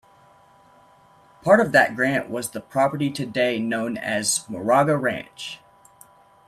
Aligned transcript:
Part 1.43 1.59
of 1.59 1.73
that 1.73 1.95
grant 1.95 2.27
was 2.27 2.49
the 2.49 2.59
property 2.59 3.11
today 3.11 3.59
known 3.59 3.99
as 3.99 4.49
Moraga 4.49 4.97
Ranch. 4.97 5.59